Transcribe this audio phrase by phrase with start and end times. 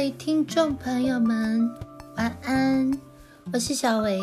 [0.00, 1.70] 位听众朋友们，
[2.16, 2.90] 晚安，
[3.52, 4.18] 我是小维。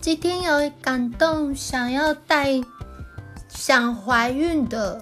[0.00, 2.60] 今天有感动，想要带
[3.48, 5.00] 想怀孕的，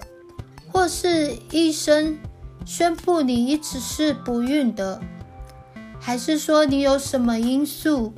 [0.71, 2.17] 或是医生
[2.65, 4.99] 宣布你一直是不孕的，
[5.99, 8.11] 还是说你有什么因素？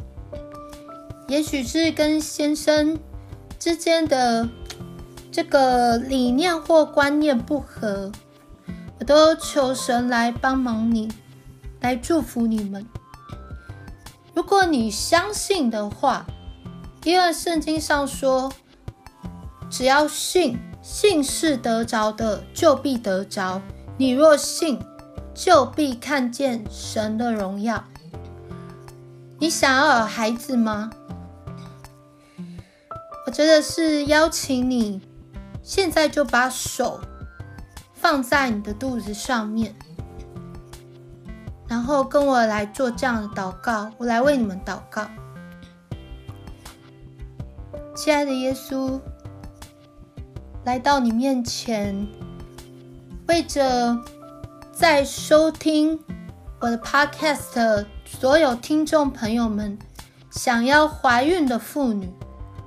[1.28, 2.98] 也许是跟先生
[3.60, 4.48] 之间的
[5.30, 8.10] 这个理念或观念不合。
[9.00, 11.12] 我都求神来帮忙你，
[11.82, 12.88] 来祝福你们。
[14.34, 16.26] 如果你相信的话，
[17.04, 18.52] 因为圣经上说，
[19.70, 23.62] 只要信，信是得着的，就必得着。
[23.98, 24.80] 你若信，
[25.34, 27.84] 就必看见神的荣耀。
[29.40, 30.92] 你想要有孩子吗？
[33.26, 35.02] 我真的是邀请你，
[35.62, 37.02] 现在就把手。
[37.94, 39.76] 放在你的肚子上面，
[41.72, 43.90] 然后跟我来做这样的祷告。
[43.98, 45.10] 我来为你们祷告，
[47.96, 49.00] 亲爱的耶稣，
[50.66, 52.06] 来到你面前，
[53.30, 53.98] 为着
[54.74, 55.98] 在收听
[56.60, 59.80] 我的 Podcast 的所有听众朋友们，
[60.30, 62.12] 想要怀孕的妇女，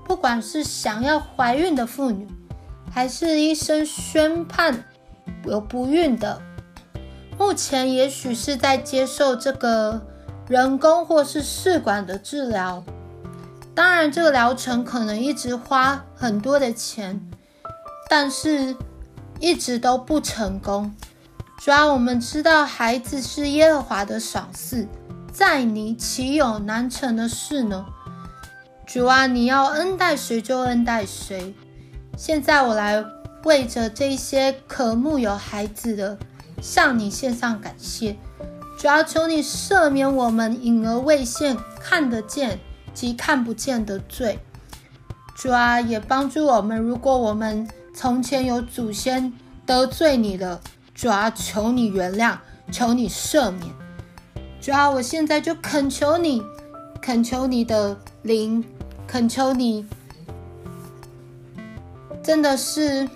[0.07, 2.27] 不管是想要怀孕的妇女，
[2.91, 4.83] 还是医生宣判。
[5.45, 6.41] 有不孕的，
[7.39, 10.01] 目前也许是在接受这个
[10.49, 12.83] 人工或是试管的治疗，
[13.75, 17.21] 当然这个疗程可能一直花很多的钱，
[18.09, 18.77] 但是
[19.41, 20.95] 一直都不成功。
[21.59, 24.87] 主啊，我们知道孩子是耶和华的赏赐，
[25.33, 27.85] 在你岂有难成的事呢？
[28.87, 31.55] 主啊，你要恩待谁就恩待谁。
[32.17, 33.05] 现在我来。
[33.45, 36.17] 为着这些渴慕有孩子的，
[36.65, 38.17] 向你献上感谢。
[38.79, 42.59] 主要求你赦免我们隐而未现、看得见
[42.95, 44.39] 及看不见的罪。
[45.37, 49.31] 主啊，也帮助我们，如果我们从前有祖先
[49.67, 50.59] 得罪你了，
[50.95, 52.39] 主啊，求你原谅，
[52.73, 53.71] 求你赦免。
[54.59, 56.43] 主啊，我现在就恳求你，
[57.03, 58.65] 恳求你的灵，
[59.07, 59.87] 恳求你，
[62.23, 63.07] 真的是。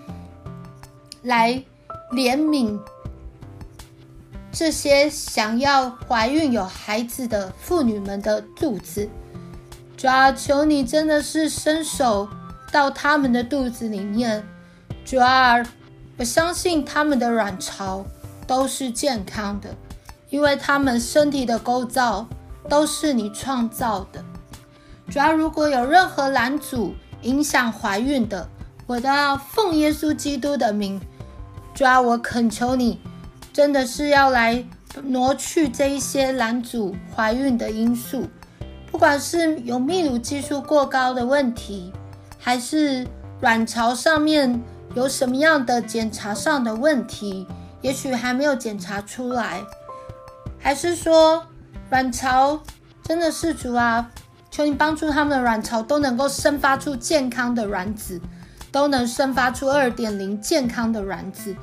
[1.22, 1.52] 来
[2.12, 2.78] 怜悯
[4.58, 9.08] 这些想要怀孕有孩子的妇女们的肚子，
[9.96, 12.28] 主啊，求你真的是伸手
[12.72, 14.44] 到他们的肚子里面，
[15.04, 15.64] 主啊，
[16.16, 18.04] 我相信他们的卵巢
[18.48, 19.72] 都是健康的，
[20.28, 22.26] 因为他们身体的构造
[22.68, 24.24] 都是你创造的。
[25.08, 28.48] 主啊，如果有任何拦阻影响怀孕的，
[28.88, 31.00] 我都要奉耶稣基督的名，
[31.72, 33.00] 主啊，我恳求你，
[33.58, 34.64] 真的是要来
[35.02, 38.24] 挪去这一些拦阻怀孕的因素，
[38.88, 41.92] 不管是有泌乳激素过高的问题，
[42.38, 43.04] 还是
[43.40, 44.62] 卵巢上面
[44.94, 47.48] 有什么样的检查上的问题，
[47.80, 49.60] 也许还没有检查出来，
[50.60, 51.44] 还是说
[51.90, 52.60] 卵巢
[53.02, 54.08] 真的是主啊，
[54.52, 58.20] 求你帮助他们的卵巢都能够生发出健康的卵子。
[58.70, 61.56] 都能生发出二点零健康的卵子。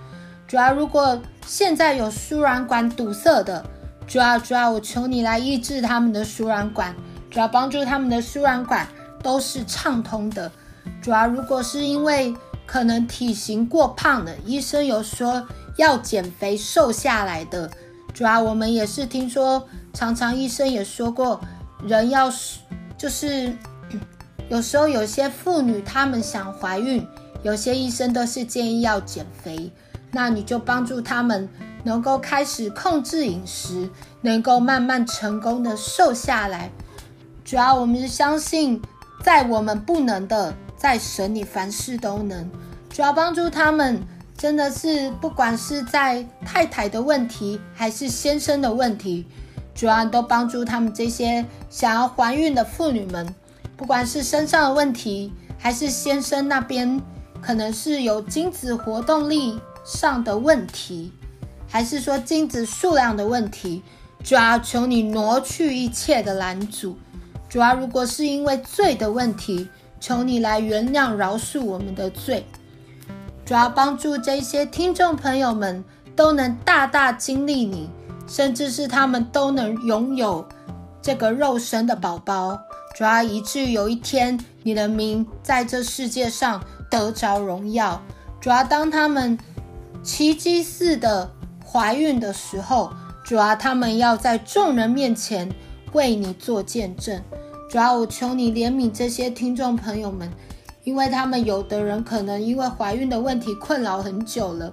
[0.56, 3.62] 主要如果现在有输卵管堵塞的，
[4.08, 6.96] 主要主要我求你来医治他们的输卵管，
[7.30, 8.88] 主要帮助他们的输卵管
[9.22, 10.50] 都是畅通的。
[11.02, 12.34] 主要如果是因为
[12.66, 15.46] 可能体型过胖的，医生有说
[15.76, 17.70] 要减肥瘦下来的，
[18.14, 19.62] 主要我们也是听说，
[19.94, 21.42] 常常医生也说过，
[21.84, 22.60] 人要是
[22.98, 23.54] 就是。
[24.48, 27.06] 有时候有些妇女她们想怀孕，
[27.44, 29.72] 有些医生都是建议要减肥，
[30.16, 31.50] 那你就帮助他们
[31.84, 33.90] 能够开始控制饮食，
[34.22, 36.72] 能够慢慢成功的瘦下来。
[37.44, 38.82] 主要我们是相信，
[39.22, 42.50] 在我们不能的，在神里凡事都能。
[42.90, 44.02] 主要帮助他们，
[44.38, 49.26] 真的是不管是在太太的问题，还是先生的问题，
[49.76, 53.28] 主要都帮助他们这些想要怀孕的妇女们。
[53.76, 57.02] 不管是身上的问题，还是先生那边
[57.42, 61.14] 可能是有精子活动力上的问题，
[61.70, 63.82] 还是说精子数量的问题，
[64.24, 66.98] 主要求你挪去一切的拦阻。
[67.48, 72.44] 主要如果是因为罪的问题，求你来原谅饶恕我们的罪。
[73.46, 75.84] 主要帮助这些听众朋友们
[76.16, 77.88] 都能大大经历你，
[78.28, 80.44] 甚至是他们都能拥有
[81.00, 82.60] 这个肉身的宝宝。
[82.96, 88.02] 主要以至于有一天，你的名在这世界上得着荣耀。
[88.42, 89.38] 主要当他们
[90.06, 91.28] 奇迹似的
[91.66, 92.92] 怀孕的时候，
[93.24, 95.50] 主啊，他们要在众人面前
[95.94, 97.20] 为你做见证。
[97.68, 100.32] 主啊，我求你怜悯这些听众朋友们，
[100.84, 104.72] 因为他们有的人可能因为怀孕的问题困扰很久了，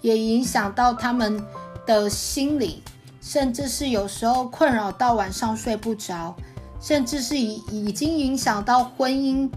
[0.00, 1.40] 也影响到他们
[1.86, 2.82] 的心理，
[3.20, 6.34] 甚至是有时候困扰到晚上睡不着，
[6.80, 9.48] 甚至是已已经影响到婚姻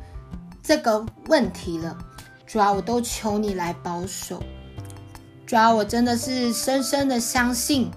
[0.62, 1.98] 这个问题了。
[2.45, 4.39] 主啊，我都求你来保守。
[5.45, 7.92] 主啊，我真的是深深的相信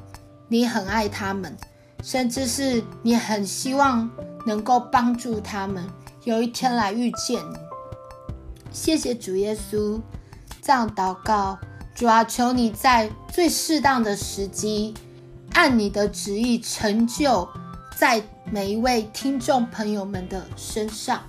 [0.49, 1.57] 你很爱他们，
[2.03, 4.09] 甚至是你很希望。
[4.47, 5.85] 能够帮助他们
[6.25, 7.57] 有一天来遇见你，
[8.73, 10.01] 谢谢主耶稣。
[10.63, 11.59] 这样祷告，
[11.95, 14.95] 主啊，求你在最适当的时机，
[15.53, 17.47] 按你的旨意成就
[17.95, 21.21] 在每一位听众朋友们的身上。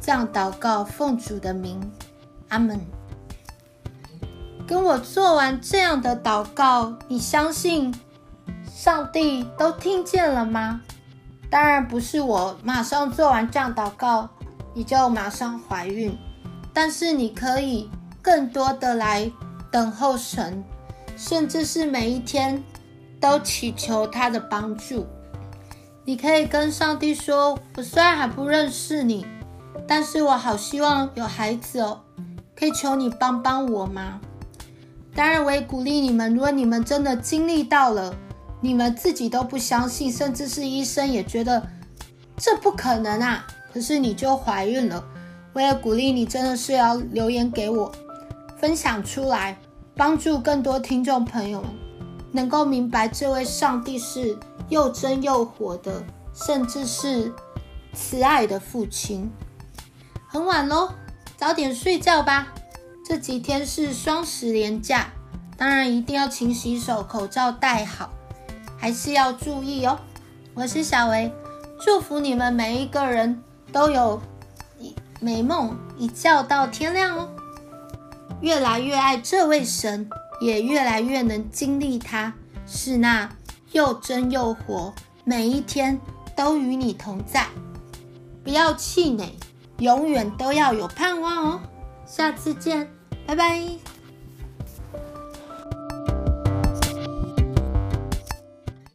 [0.00, 1.78] 这样祷告，奉主的名，
[2.48, 2.80] 阿门。
[4.66, 7.94] 跟我做完这样的祷告，你相信
[8.66, 10.80] 上帝都听见了吗？
[11.50, 14.28] 当然不是我马上做完这样祷告，
[14.72, 16.16] 你就马上怀孕。
[16.72, 17.88] 但是你可以
[18.20, 19.30] 更多的来
[19.70, 20.64] 等候神，
[21.16, 22.60] 甚至是每一天
[23.20, 25.06] 都祈求他的帮助。
[26.04, 29.24] 你可以跟上帝说：“我虽然还不认识你，
[29.86, 32.00] 但是我好希望有孩子哦，
[32.58, 34.20] 可以求你帮帮我吗？”
[35.14, 38.14] 当然，我也鼓励你们，如果你们真的经历到了。
[38.60, 41.62] 你们自己都不相信，甚至是医生也觉得
[42.34, 43.46] 这不可能啊！
[43.70, 45.04] 可是你就怀孕了，
[45.52, 47.92] 我也鼓励你，真的是要留言给我，
[48.56, 49.58] 分享出来，
[49.94, 51.70] 帮助更多听众朋友们
[52.32, 54.34] 能够明白这位上帝是
[54.70, 56.02] 又真又活的，
[56.32, 57.30] 甚至是
[57.92, 59.30] 慈爱的父亲。
[60.26, 60.88] 很晚喽，
[61.36, 62.50] 早点睡觉吧。
[63.06, 65.12] 这几天是双十连假，
[65.58, 68.08] 当然一定要勤洗手，口罩戴好。
[68.78, 69.98] 还是要注意哦。
[70.54, 71.30] 我是小薇，
[71.78, 74.18] 祝福你们每一个人都有
[75.20, 77.28] 美梦，一觉到天亮哦。
[78.40, 80.08] 越来越爱这位神，
[80.40, 82.32] 也越来越能经历他，
[82.66, 83.28] 是那
[83.72, 86.00] 又真又活，每一天
[86.34, 87.46] 都与你同在。
[88.42, 89.36] 不要气馁，
[89.80, 91.60] 永远都要有盼望哦。
[92.06, 92.88] 下次见，
[93.26, 93.93] 拜拜。